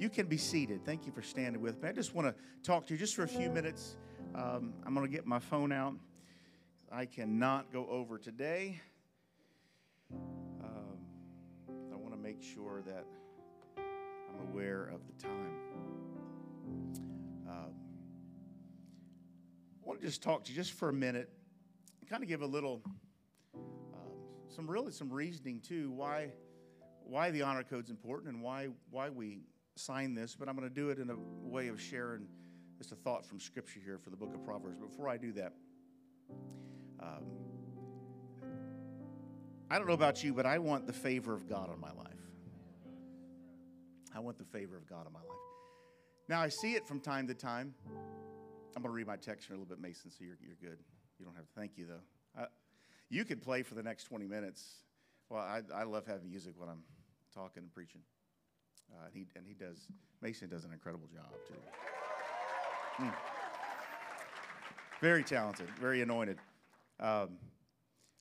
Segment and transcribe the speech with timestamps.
[0.00, 0.82] You can be seated.
[0.86, 1.90] Thank you for standing with me.
[1.90, 3.98] I just want to talk to you just for a few minutes.
[4.34, 5.92] Um, I'm going to get my phone out.
[6.90, 8.80] I cannot go over today.
[10.10, 10.96] Um,
[11.92, 13.04] I want to make sure that
[13.76, 15.52] I'm aware of the time.
[17.46, 17.74] Um,
[19.84, 21.28] I want to just talk to you just for a minute,
[22.08, 22.80] kind of give a little,
[23.54, 24.12] um,
[24.48, 26.30] some really some reasoning too why
[27.04, 29.40] why the honor code is important and why why we
[29.80, 32.26] sign this, but I'm going to do it in a way of sharing
[32.78, 34.78] just a thought from Scripture here for the book of Proverbs.
[34.78, 35.52] Before I do that,
[37.00, 37.24] um,
[39.70, 42.06] I don't know about you, but I want the favor of God on my life.
[44.14, 45.38] I want the favor of God on my life.
[46.28, 47.74] Now, I see it from time to time.
[48.76, 50.78] I'm going to read my text here a little bit, Mason, so you're, you're good.
[51.18, 52.40] You don't have to thank you, though.
[52.42, 52.46] I,
[53.08, 54.84] you could play for the next 20 minutes.
[55.28, 56.82] Well, I, I love having music when I'm
[57.34, 58.00] talking and preaching.
[58.92, 59.86] Uh, and, he, and he does,
[60.20, 61.54] Mason does an incredible job, too.
[63.04, 63.14] Mm.
[65.00, 66.38] Very talented, very anointed.
[66.98, 67.38] Um,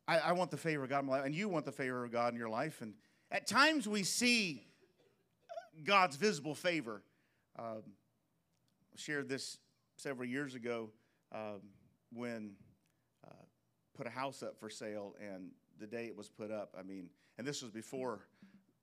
[0.07, 2.05] I, I, want the favor of God in my life, and you want the favor
[2.05, 2.81] of God in your life.
[2.81, 2.93] And
[3.29, 4.65] at times we see
[5.83, 7.03] God's visible favor.
[7.57, 9.57] Um, I shared this
[9.97, 10.89] several years ago
[11.33, 11.61] um,
[12.13, 12.51] when
[13.27, 13.43] uh,
[13.95, 17.09] put a house up for sale, and the day it was put up, I mean,
[17.37, 18.21] and this was before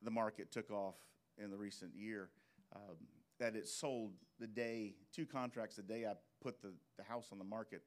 [0.03, 0.97] the market took off
[1.43, 2.31] in the recent year
[2.75, 2.97] um,
[3.39, 6.13] that it sold the day, two contracts the day I
[6.43, 7.83] put the, the house on the market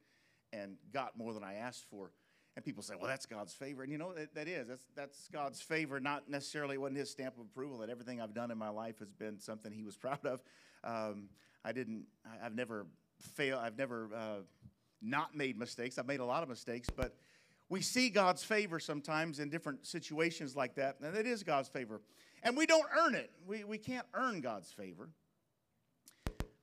[0.52, 2.10] and got more than I asked for.
[2.56, 3.82] And people say, well, that's God's favor.
[3.82, 4.66] And you know, that, that is.
[4.66, 8.50] That's, that's God's favor, not necessarily wasn't his stamp of approval that everything I've done
[8.50, 10.42] in my life has been something he was proud of.
[10.82, 11.28] Um,
[11.64, 12.04] I didn't,
[12.42, 12.86] I've never
[13.18, 14.40] failed, I've never uh,
[15.00, 15.98] not made mistakes.
[15.98, 17.14] I've made a lot of mistakes, but
[17.68, 22.00] we see God's favor sometimes in different situations like that, and it is God's favor.
[22.42, 25.10] And we don't earn it, we, we can't earn God's favor.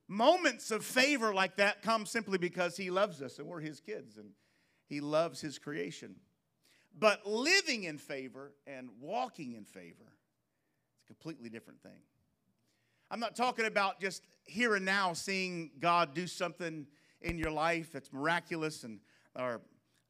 [0.08, 4.16] Moments of favor like that come simply because He loves us and we're His kids
[4.16, 4.30] and
[4.86, 6.16] He loves His creation.
[6.98, 10.04] But living in favor and walking in favor
[10.96, 12.00] is a completely different thing.
[13.10, 16.86] I'm not talking about just here and now seeing God do something
[17.20, 19.00] in your life that's miraculous and
[19.38, 19.60] or,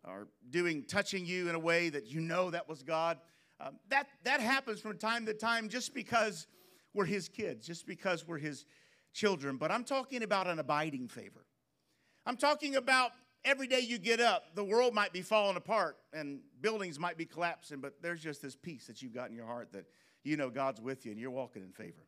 [0.04, 3.18] or doing touching you in a way that you know that was God.
[3.60, 6.46] Um, that, that happens from time to time just because
[6.94, 8.66] we're his kids, just because we're his
[9.12, 9.56] children.
[9.56, 11.44] But I'm talking about an abiding favor.
[12.24, 13.12] I'm talking about
[13.44, 17.24] every day you get up, the world might be falling apart and buildings might be
[17.24, 19.86] collapsing, but there's just this peace that you've got in your heart that
[20.22, 22.06] you know God's with you and you're walking in favor.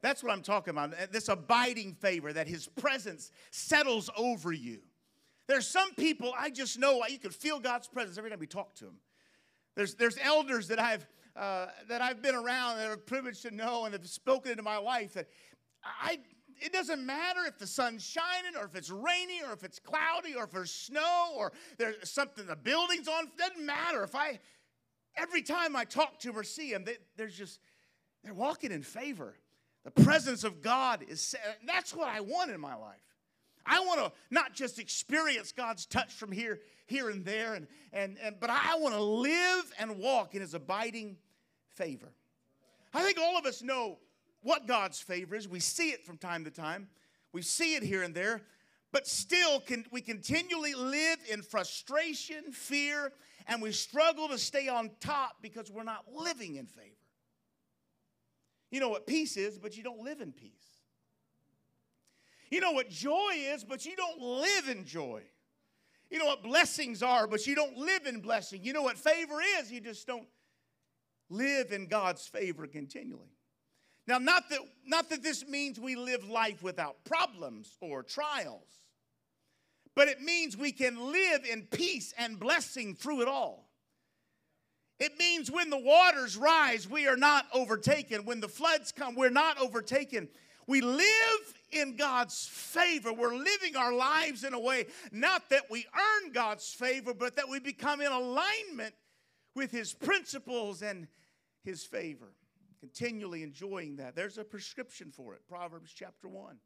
[0.00, 0.94] That's what I'm talking about.
[1.12, 4.78] This abiding favor that His presence settles over you.
[5.48, 8.74] There's some people I just know you can feel God's presence every time we talk
[8.76, 8.98] to them.
[9.78, 11.06] There's, there's elders that I've,
[11.36, 14.76] uh, that I've been around that are privileged to know and have spoken into my
[14.76, 15.28] life that
[15.84, 16.18] I,
[16.60, 20.34] it doesn't matter if the sun's shining or if it's rainy or if it's cloudy
[20.34, 23.26] or if there's snow or there's something, the building's on.
[23.26, 24.02] It doesn't matter.
[24.02, 24.40] If I,
[25.16, 27.60] every time I talk to them or see them, they, there's just,
[28.24, 29.36] they're walking in favor.
[29.84, 33.07] The presence of God is, that's what I want in my life.
[33.68, 38.16] I want to not just experience God's touch from here, here and there, and, and,
[38.22, 41.16] and, but I want to live and walk in His abiding
[41.68, 42.12] favor.
[42.94, 43.98] I think all of us know
[44.42, 45.46] what God's favor is.
[45.46, 46.88] We see it from time to time,
[47.32, 48.42] we see it here and there,
[48.90, 53.12] but still can, we continually live in frustration, fear,
[53.46, 56.88] and we struggle to stay on top because we're not living in favor.
[58.70, 60.67] You know what peace is, but you don't live in peace.
[62.50, 65.22] You know what joy is, but you don't live in joy.
[66.10, 68.62] You know what blessings are, but you don't live in blessing.
[68.62, 70.26] You know what favor is, you just don't
[71.28, 73.36] live in God's favor continually.
[74.06, 78.80] Now, not that, not that this means we live life without problems or trials,
[79.94, 83.68] but it means we can live in peace and blessing through it all.
[84.98, 88.24] It means when the waters rise, we are not overtaken.
[88.24, 90.28] When the floods come, we're not overtaken.
[90.66, 93.12] We live in God's favor.
[93.12, 97.48] We're living our lives in a way, not that we earn God's favor, but that
[97.48, 98.94] we become in alignment
[99.54, 101.08] with His principles and
[101.64, 102.32] His favor.
[102.80, 104.14] Continually enjoying that.
[104.14, 105.40] There's a prescription for it.
[105.48, 106.56] Proverbs chapter 1.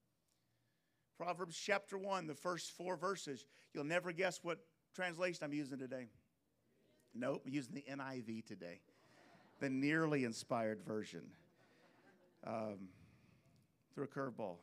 [1.16, 3.46] Proverbs chapter 1, the first four verses.
[3.72, 4.58] You'll never guess what
[4.94, 6.08] translation I'm using today.
[7.14, 8.80] Nope, I'm using the NIV today,
[9.60, 11.22] the nearly inspired version.
[12.44, 12.88] Um,
[13.94, 14.56] through a curveball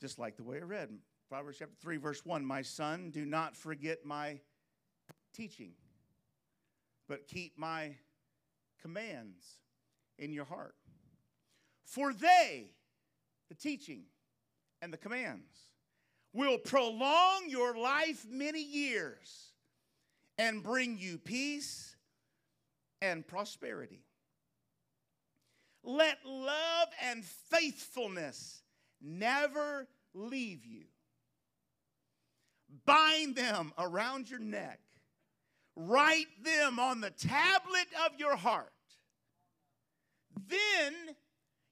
[0.00, 0.90] just like the way I read.
[1.28, 4.38] Proverbs chapter 3, verse 1 My son, do not forget my
[5.34, 5.72] teaching,
[7.08, 7.96] but keep my
[8.80, 9.44] commands
[10.18, 10.74] in your heart.
[11.84, 12.70] For they
[13.48, 14.02] the teaching,
[14.82, 15.70] and the commands
[16.32, 19.52] will prolong your life many years
[20.38, 21.96] and bring you peace
[23.00, 24.02] and prosperity.
[25.82, 28.62] Let love and faithfulness
[29.00, 30.84] never leave you.
[32.84, 34.80] Bind them around your neck.
[35.76, 38.72] Write them on the tablet of your heart.
[40.48, 40.94] Then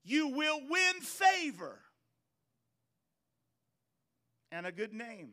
[0.03, 1.81] you will win favor
[4.53, 5.31] and a good name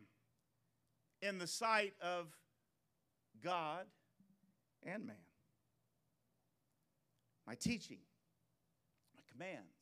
[1.22, 2.28] in the sight of
[3.44, 3.86] God
[4.84, 5.16] and man.
[7.46, 8.00] My teaching,
[9.16, 9.76] my commands,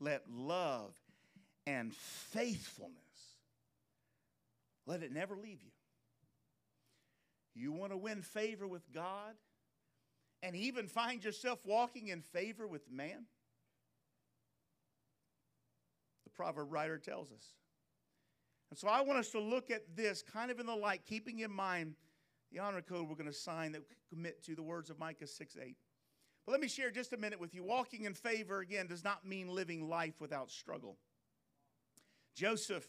[0.00, 0.94] let love
[1.66, 2.94] and faithfulness,
[4.86, 5.70] let it never leave you.
[7.54, 9.34] You want to win favor with God
[10.42, 13.24] and even find yourself walking in favor with man?
[16.24, 17.44] The proverb writer tells us.
[18.70, 21.38] And so I want us to look at this kind of in the light, keeping
[21.38, 21.94] in mind
[22.52, 25.56] the honor code we're going to sign that commit to the words of Micah 6
[25.60, 25.76] 8.
[26.44, 27.64] But let me share just a minute with you.
[27.64, 30.96] Walking in favor, again, does not mean living life without struggle.
[32.36, 32.86] Joseph,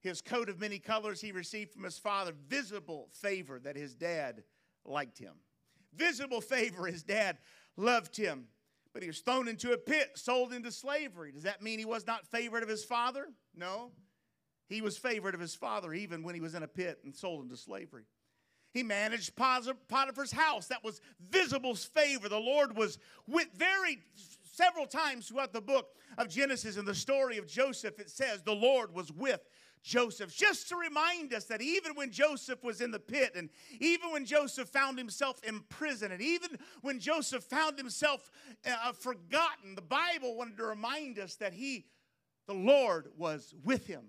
[0.00, 4.42] his coat of many colors he received from his father, visible favor that his dad
[4.84, 5.34] liked him.
[5.94, 7.38] Visible favor, his dad
[7.76, 8.46] loved him.
[8.92, 11.32] But he was thrown into a pit, sold into slavery.
[11.32, 13.28] Does that mean he was not favored of his father?
[13.54, 13.92] No.
[14.68, 17.42] He was favored of his father even when he was in a pit and sold
[17.42, 18.04] into slavery.
[18.72, 20.68] He managed Potiphar's house.
[20.68, 22.28] That was visible favor.
[22.28, 24.00] The Lord was with very
[24.52, 27.98] several times throughout the book of Genesis in the story of Joseph.
[27.98, 29.40] It says the Lord was with
[29.82, 33.50] Joseph, just to remind us that even when Joseph was in the pit, and
[33.80, 36.50] even when Joseph found himself in prison, and even
[36.82, 38.30] when Joseph found himself
[38.64, 41.86] uh, forgotten, the Bible wanted to remind us that he,
[42.46, 44.04] the Lord, was with him,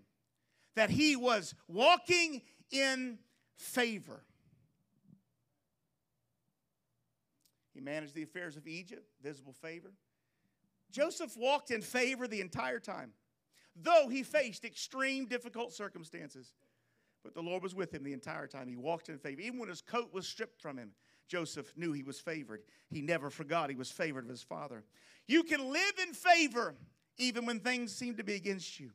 [0.75, 3.17] that he was walking in
[3.57, 4.23] favor.
[7.73, 9.91] He managed the affairs of Egypt, visible favor.
[10.93, 13.11] Joseph walked in favor the entire time,
[13.75, 16.53] though he faced extreme, difficult circumstances.
[17.23, 18.67] But the Lord was with him the entire time.
[18.67, 19.41] He walked in favor.
[19.41, 20.91] Even when his coat was stripped from him,
[21.27, 22.61] Joseph knew he was favored.
[22.89, 24.83] He never forgot he was favored of his father.
[25.27, 26.75] You can live in favor
[27.17, 28.91] even when things seem to be against you.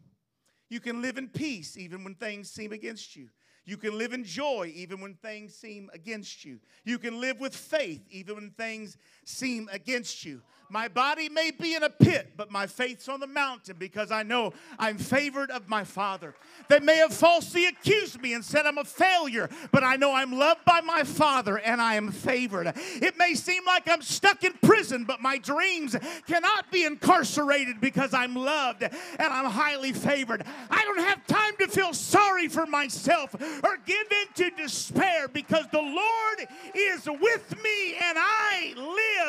[0.68, 3.30] You can live in peace even when things seem against you.
[3.68, 6.58] You can live in joy even when things seem against you.
[6.86, 10.40] You can live with faith even when things seem against you.
[10.70, 14.22] My body may be in a pit, but my faith's on the mountain because I
[14.22, 16.34] know I'm favored of my Father.
[16.68, 20.32] They may have falsely accused me and said I'm a failure, but I know I'm
[20.32, 22.72] loved by my Father and I am favored.
[22.76, 28.12] It may seem like I'm stuck in prison, but my dreams cannot be incarcerated because
[28.12, 30.44] I'm loved and I'm highly favored.
[30.70, 35.66] I don't have time to feel sorry for myself or give in to despair because
[35.72, 38.74] the Lord is with me and I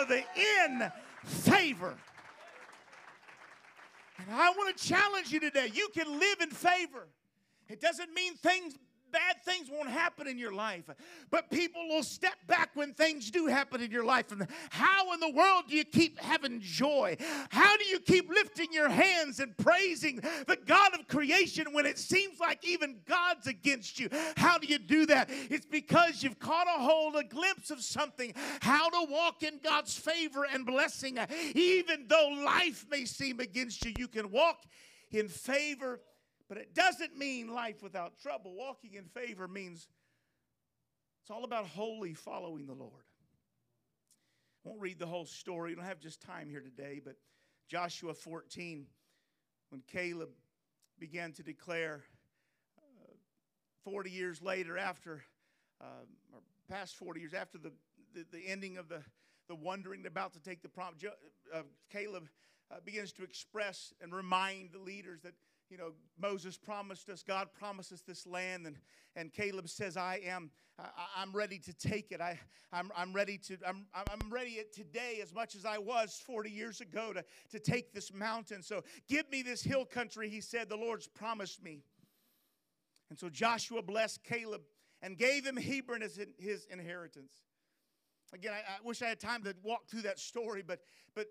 [0.07, 0.91] live in
[1.23, 1.95] favor.
[4.19, 5.71] And I want to challenge you today.
[5.73, 7.07] You can live in favor.
[7.67, 8.75] It doesn't mean things
[9.11, 10.89] bad things won't happen in your life,
[11.31, 14.31] but people will step back when things do happen in your life.
[14.31, 17.17] And how in the world do you keep having joy?
[17.49, 20.17] How do you keep lifting your hands and praising
[20.47, 24.09] the God of creation when it seems like even God's against you?
[24.37, 25.29] How do you do that?
[25.49, 29.95] It's because you've caught a hold, a glimpse of something, how to walk in God's
[29.95, 31.17] favor and blessing.
[31.55, 34.63] Even though life may seem against you, you can walk
[35.11, 35.99] in favor
[36.49, 38.55] but it doesn't mean life without trouble.
[38.55, 39.87] Walking in favor means
[41.21, 43.05] it's all about wholly following the Lord.
[44.65, 45.71] I won't read the whole story.
[45.71, 47.15] We don't have just time here today, but
[47.67, 48.87] Joshua 14,
[49.69, 50.29] when Caleb
[50.99, 52.03] began to declare
[52.79, 53.13] uh,
[53.85, 55.21] 40 years later, after,
[55.79, 56.03] uh,
[56.33, 57.71] or past 40 years, after the,
[58.15, 59.01] the, the, ending of the,
[59.47, 60.95] the wandering, about to take the prom,
[61.53, 62.27] uh, Caleb
[62.71, 65.33] uh, begins to express and remind the leaders that
[65.69, 68.75] you know, Moses promised us, God promised us this land, and,
[69.15, 70.49] and Caleb says, I am,
[70.79, 72.21] I, am ready to take it.
[72.21, 72.39] I,
[72.73, 76.81] I'm, I'm ready to, I'm, I'm ready today as much as I was 40 years
[76.81, 78.63] ago to, to take this mountain.
[78.63, 81.83] So give me this hill country, he said, the Lord's promised me.
[83.11, 84.61] And so Joshua blessed Caleb
[85.01, 87.33] and gave him Hebron as his inheritance.
[88.33, 90.79] Again, I, I wish I had time to walk through that story, but,
[91.15, 91.27] but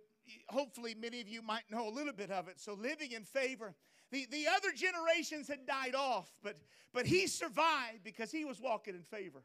[0.48, 2.60] hopefully many of you might know a little bit of it.
[2.60, 3.74] So living in favor
[4.10, 6.56] the, the other generations had died off, but,
[6.92, 9.42] but he survived because he was walking in favor.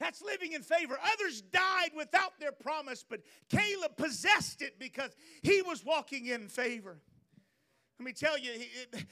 [0.00, 0.98] That's living in favor.
[1.14, 6.98] Others died without their promise, but Caleb possessed it because he was walking in favor.
[8.02, 8.50] Let me tell you,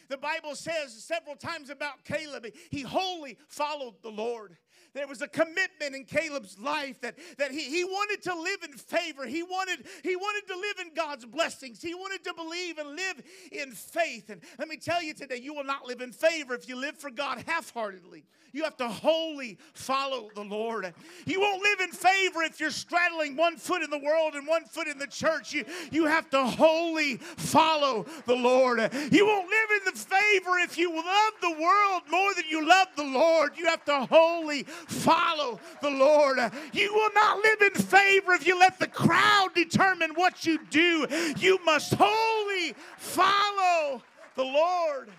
[0.09, 4.57] the Bible says several times about Caleb, he wholly followed the Lord.
[4.95, 8.73] There was a commitment in Caleb's life that, that he, he wanted to live in
[8.73, 9.27] favor.
[9.27, 11.81] He wanted, he wanted to live in God's blessings.
[11.81, 14.31] He wanted to believe and live in faith.
[14.31, 16.97] And let me tell you today, you will not live in favor if you live
[16.97, 18.25] for God half heartedly.
[18.53, 20.93] You have to wholly follow the Lord.
[21.25, 24.65] You won't live in favor if you're straddling one foot in the world and one
[24.65, 25.53] foot in the church.
[25.53, 28.80] You, you have to wholly follow the Lord.
[29.11, 32.89] You won't live in the favor if you love the world more than you love
[32.97, 33.53] the Lord.
[33.57, 36.39] You have to wholly follow the Lord.
[36.73, 41.07] You will not live in favor if you let the crowd determine what you do.
[41.39, 44.03] You must wholly follow
[44.35, 45.11] the Lord.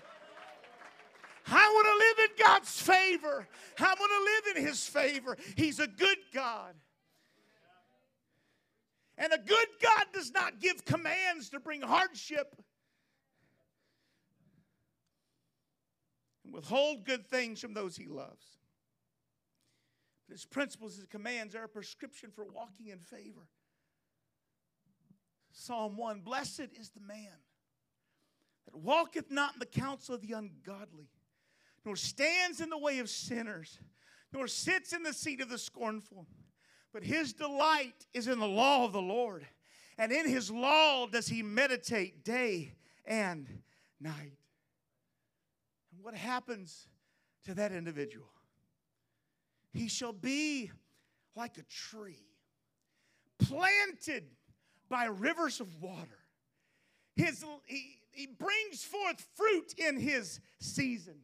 [1.46, 3.48] I want to live in God's favor.
[3.78, 5.36] I want to live in His favor.
[5.56, 6.74] He's a good God.
[9.18, 12.56] And a good God does not give commands to bring hardship
[16.52, 18.58] withhold good things from those He loves.
[20.28, 23.48] But His principles, His commands are a prescription for walking in favor.
[25.52, 27.38] Psalm 1 Blessed is the man
[28.66, 31.08] that walketh not in the counsel of the ungodly
[31.84, 33.78] nor stands in the way of sinners,
[34.32, 36.26] nor sits in the seat of the scornful.
[36.92, 39.46] But his delight is in the law of the Lord,
[39.98, 43.62] and in his law does he meditate day and
[44.00, 44.38] night.
[46.02, 46.88] What happens
[47.44, 48.28] to that individual?
[49.72, 50.70] He shall be
[51.36, 52.26] like a tree
[53.38, 54.24] planted
[54.88, 56.18] by rivers of water.
[57.14, 61.14] His, he, he brings forth fruit in his season.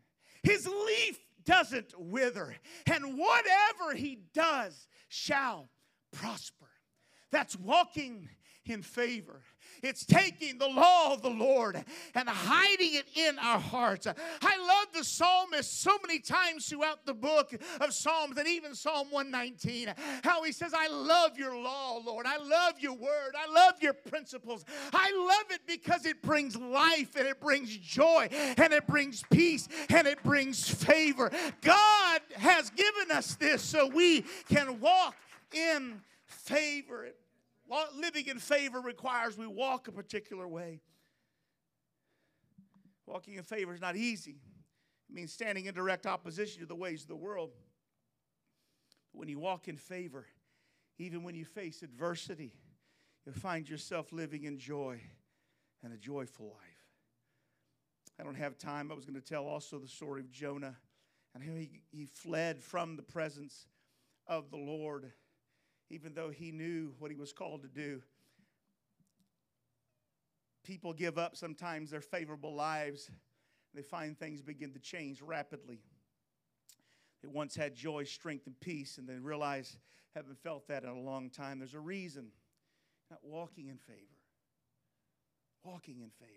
[0.42, 2.54] His leaf doesn't wither,
[2.86, 5.68] and whatever he does shall
[6.12, 6.68] prosper.
[7.30, 8.28] That's walking
[8.64, 9.42] in favor.
[9.82, 11.82] It's taking the law of the Lord
[12.14, 14.06] and hiding it in our hearts.
[14.06, 19.08] I love the psalmist so many times throughout the book of Psalms and even Psalm
[19.10, 19.94] 119.
[20.24, 22.26] How he says, I love your law, Lord.
[22.26, 23.34] I love your word.
[23.38, 24.64] I love your principles.
[24.92, 29.68] I love it because it brings life and it brings joy and it brings peace
[29.88, 31.30] and it brings favor.
[31.62, 35.16] God has given us this so we can walk
[35.52, 37.08] in favor.
[37.96, 40.80] Living in favor requires we walk a particular way.
[43.06, 44.40] Walking in favor is not easy.
[45.08, 47.50] It means standing in direct opposition to the ways of the world.
[49.12, 50.26] But when you walk in favor,
[50.98, 52.54] even when you face adversity,
[53.24, 55.00] you'll find yourself living in joy
[55.82, 56.78] and a joyful life.
[58.20, 58.90] I don't have time.
[58.90, 60.76] I was going to tell also the story of Jonah
[61.34, 63.66] and how he, he fled from the presence
[64.26, 65.12] of the Lord
[65.90, 68.02] even though he knew what he was called to do.
[70.64, 73.10] People give up sometimes their favorable lives.
[73.74, 75.80] They find things begin to change rapidly.
[77.22, 79.78] They once had joy, strength, and peace, and they realize
[80.14, 81.58] haven't felt that in a long time.
[81.58, 82.28] There's a reason.
[83.10, 83.98] Not walking in favor.
[85.64, 86.32] Walking in favor.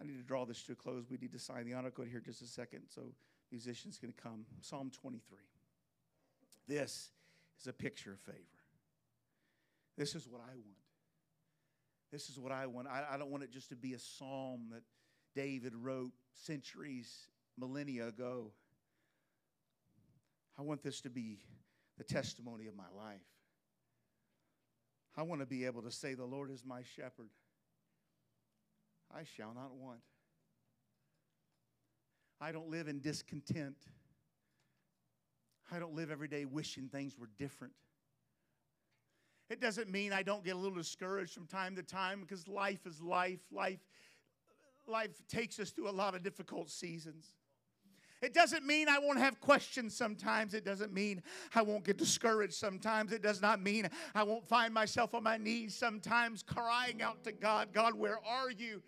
[0.00, 1.06] I need to draw this to a close.
[1.10, 3.12] We need to sign the honor code here just a second, so
[3.50, 4.44] musicians can come.
[4.60, 5.38] Psalm 23.
[6.68, 7.10] This
[7.60, 8.38] is a picture of favor.
[9.96, 10.78] This is what I want.
[12.12, 12.86] This is what I want.
[12.88, 14.82] I, I don't want it just to be a psalm that
[15.34, 17.26] David wrote centuries,
[17.58, 18.52] millennia ago.
[20.58, 21.38] I want this to be
[21.96, 23.20] the testimony of my life.
[25.16, 27.30] I want to be able to say, The Lord is my shepherd.
[29.14, 30.00] I shall not want.
[32.40, 33.76] I don't live in discontent.
[35.70, 37.74] I don't live every day wishing things were different.
[39.50, 42.86] It doesn't mean I don't get a little discouraged from time to time because life
[42.86, 43.40] is life.
[43.50, 43.80] Life,
[44.86, 47.32] life takes us through a lot of difficult seasons.
[48.20, 50.52] It doesn't mean I won't have questions sometimes.
[50.52, 51.22] It doesn't mean
[51.54, 53.12] I won't get discouraged sometimes.
[53.12, 57.32] It does not mean I won't find myself on my knees sometimes crying out to
[57.32, 58.82] God, God, where are you?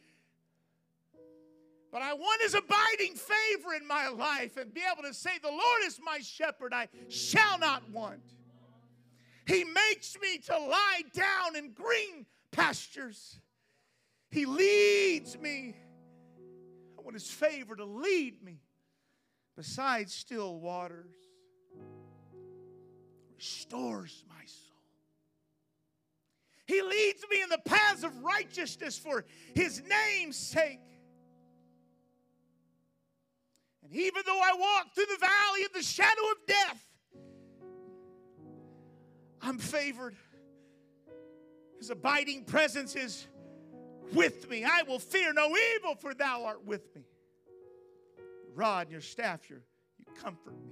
[1.92, 5.49] But I want his abiding favor in my life and be able to say, The
[5.49, 8.23] Lord is my shepherd, I shall not want.
[9.47, 13.40] He makes me to lie down in green pastures.
[14.30, 15.75] He leads me.
[16.97, 18.61] I want his favor to lead me
[19.56, 21.14] beside still waters.
[23.37, 24.76] Restores my soul.
[26.66, 30.78] He leads me in the paths of righteousness for his name's sake.
[33.90, 36.87] And even though I walk through the valley of the shadow of death,
[39.42, 40.14] I'm favored.
[41.78, 43.26] His abiding presence is
[44.12, 44.64] with me.
[44.64, 47.02] I will fear no evil, for thou art with me.
[48.54, 49.62] Rod and your staff, your,
[49.99, 50.70] you comfort me.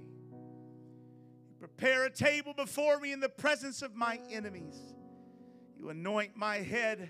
[1.49, 4.77] You prepare a table before me in the presence of my enemies.
[5.77, 7.09] You anoint my head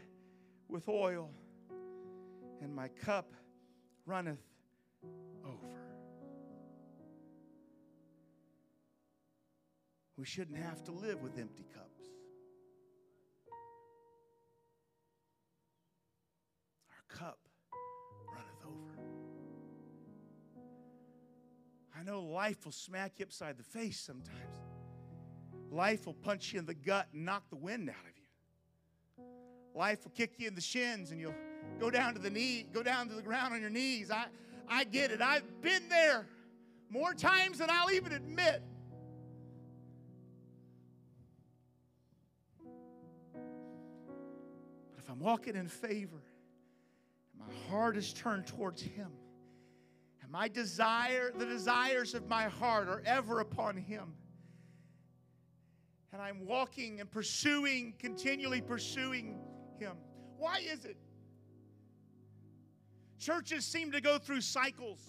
[0.67, 1.29] with oil,
[2.61, 3.33] and my cup
[4.05, 4.48] runneth
[10.19, 12.03] We shouldn't have to live with empty cups.
[16.91, 17.39] Our cup
[18.27, 18.99] runneth over.
[21.97, 24.57] I know life will smack you upside the face sometimes.
[25.71, 29.23] Life will punch you in the gut and knock the wind out of you.
[29.73, 31.33] Life will kick you in the shins and you'll
[31.79, 34.11] go down to the knee, go down to the ground on your knees.
[34.11, 34.25] I,
[34.67, 35.21] I get it.
[35.21, 36.27] I've been there
[36.89, 38.61] more times than I'll even admit.
[45.09, 46.21] I'm walking in favor,
[47.37, 49.09] my heart is turned towards Him,
[50.21, 54.13] and my desire, the desires of my heart are ever upon Him,
[56.13, 59.39] and I'm walking and pursuing, continually pursuing
[59.79, 59.93] Him.
[60.37, 60.97] Why is it?
[63.19, 64.99] Churches seem to go through cycles.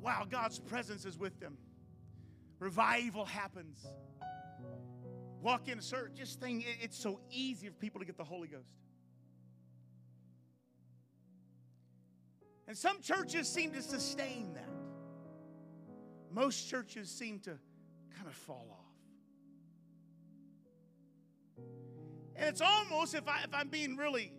[0.00, 1.56] Wow, God's presence is with them.
[2.60, 3.86] Revival happens.
[5.46, 8.66] Walk in church, just think it's so easy for people to get the Holy Ghost.
[12.66, 14.68] And some churches seem to sustain that.
[16.32, 17.56] Most churches seem to
[18.16, 18.80] kind of fall off.
[22.34, 24.32] And it's almost, if, I, if I'm being really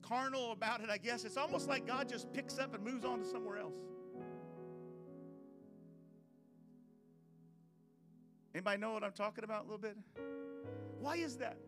[0.00, 3.18] carnal about it, I guess, it's almost like God just picks up and moves on
[3.18, 3.74] to somewhere else.
[8.56, 9.98] Anybody know what I'm talking about a little bit?
[10.98, 11.58] Why is that?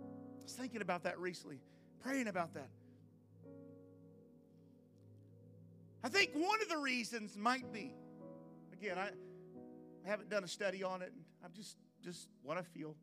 [0.00, 1.60] I was thinking about that recently,
[2.02, 2.68] praying about that.
[6.02, 7.94] I think one of the reasons might be,
[8.72, 9.10] again, I,
[10.04, 11.12] I haven't done a study on it.
[11.44, 12.96] I'm just just what I feel.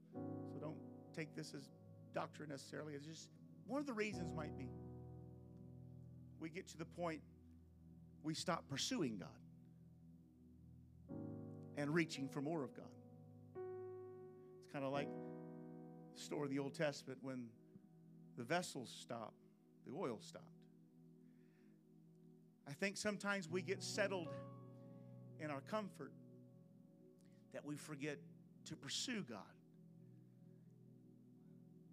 [0.52, 0.76] So don't
[1.16, 1.70] take this as
[2.14, 2.94] doctrine necessarily.
[2.94, 3.30] It's just
[3.66, 4.68] one of the reasons might be
[6.42, 7.22] we get to the point
[8.22, 9.30] we stop pursuing God
[11.82, 12.86] and reaching for more of God.
[13.56, 15.08] It's kind of like
[16.14, 17.48] the story of the Old Testament when
[18.38, 19.48] the vessels stopped,
[19.88, 20.46] the oil stopped.
[22.70, 24.28] I think sometimes we get settled
[25.40, 26.12] in our comfort
[27.52, 28.20] that we forget
[28.66, 29.40] to pursue God.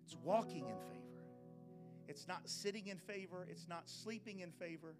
[0.04, 1.24] It's walking in favor.
[2.08, 3.46] It's not sitting in favor.
[3.50, 4.94] It's not sleeping in favor.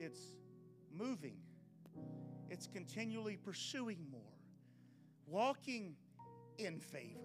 [0.00, 0.20] It's
[0.90, 1.36] moving.
[2.50, 4.20] It's continually pursuing more.
[5.26, 5.96] Walking
[6.58, 7.20] in favor.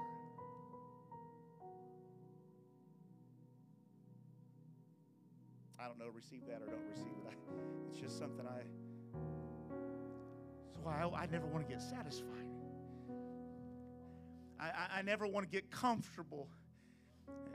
[5.80, 7.38] I don't know, receive that or don't receive it.
[7.88, 8.64] it's just something I.
[10.74, 12.46] So I, I never want to get satisfied.
[14.60, 16.50] I, I never want to get comfortable.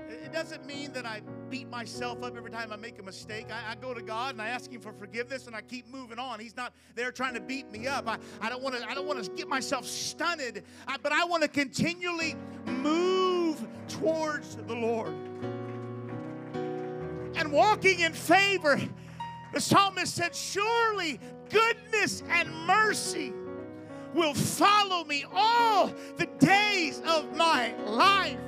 [0.09, 3.47] It doesn't mean that I beat myself up every time I make a mistake.
[3.51, 6.19] I, I, go to God and I ask Him for forgiveness and I keep moving
[6.19, 6.41] on.
[6.41, 8.09] He's not there trying to beat me up.
[8.09, 8.89] I, I don't want to.
[8.89, 10.65] I don't want to get myself stunted.
[10.87, 15.15] I, but I want to continually move towards the Lord
[17.37, 18.81] and walking in favor.
[19.53, 23.33] The psalmist said, "Surely goodness and mercy."
[24.15, 28.39] will follow me all the days of my life.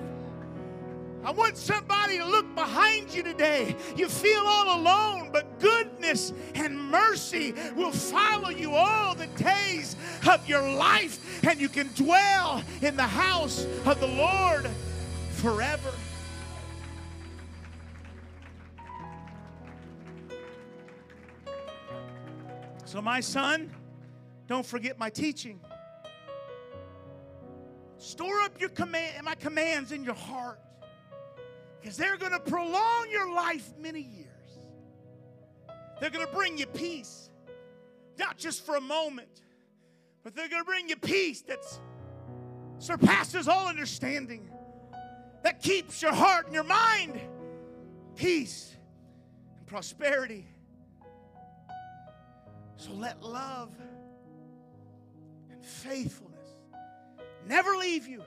[1.26, 3.74] I want somebody to look behind you today.
[3.96, 9.96] You feel all alone, but goodness and mercy will follow you all the days
[10.30, 14.70] of your life, and you can dwell in the house of the Lord
[15.32, 15.90] forever.
[22.84, 23.74] So, my son,
[24.46, 25.58] don't forget my teaching.
[27.98, 30.60] Store up your command, my commands in your heart
[31.86, 34.26] because they're going to prolong your life many years.
[36.00, 37.30] They're going to bring you peace,
[38.18, 39.42] not just for a moment,
[40.24, 41.60] but they're going to bring you peace that
[42.80, 44.50] surpasses all understanding,
[45.44, 47.20] that keeps your heart and your mind
[48.16, 48.74] peace
[49.56, 50.44] and prosperity.
[52.78, 53.70] So let love
[55.52, 56.48] and faithfulness
[57.46, 58.24] never leave you.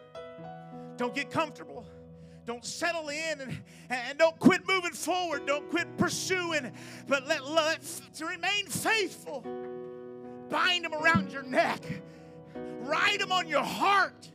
[0.95, 1.86] Don't get comfortable.
[2.50, 5.46] Don't settle in and, and don't quit moving forward.
[5.46, 6.72] Don't quit pursuing,
[7.08, 7.84] but let, let
[8.16, 9.46] to remain faithful.
[10.50, 11.80] Bind them around your neck.
[12.80, 14.28] Write them on your heart.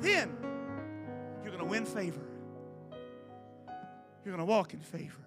[0.00, 0.34] Then
[1.42, 2.26] you're going to win favor.
[4.24, 5.20] You're going to walk in favor.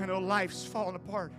[0.00, 1.34] I know life's falling apart.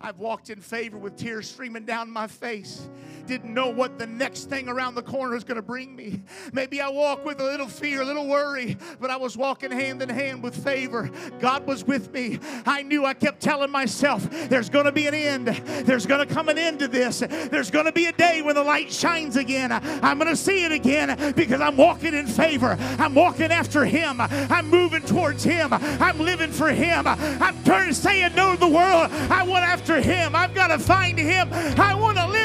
[0.00, 2.88] I've walked in favor with tears streaming down my face.
[3.26, 6.22] Didn't know what the next thing around the corner is going to bring me.
[6.52, 10.02] Maybe I walk with a little fear, a little worry, but I was walking hand
[10.02, 11.10] in hand with favor.
[11.40, 12.38] God was with me.
[12.66, 15.46] I knew I kept telling myself, there's going to be an end.
[15.46, 17.20] There's going to come an end to this.
[17.20, 19.72] There's going to be a day when the light shines again.
[19.72, 22.76] I'm going to see it again because I'm walking in favor.
[22.98, 24.20] I'm walking after Him.
[24.20, 25.72] I'm moving towards Him.
[25.72, 27.06] I'm living for Him.
[27.06, 29.10] I'm turning, saying no to the world.
[29.30, 30.34] I want after Him.
[30.34, 31.48] I've got to find Him.
[31.52, 32.41] I want to live.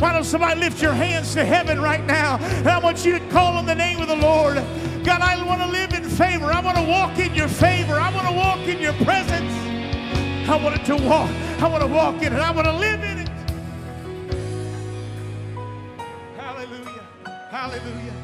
[0.00, 2.38] Why don't somebody lift your hands to heaven right now?
[2.38, 4.54] And I want you to call on the name of the Lord.
[5.04, 6.46] God, I want to live in favor.
[6.46, 7.94] I want to walk in your favor.
[7.94, 9.52] I want to walk in your presence.
[10.48, 11.30] I want it to walk.
[11.60, 12.38] I want to walk in it.
[12.38, 13.28] I want to live in it.
[16.36, 17.06] Hallelujah.
[17.50, 18.19] Hallelujah.